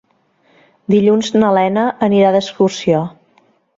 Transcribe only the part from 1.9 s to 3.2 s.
anirà d'excursió.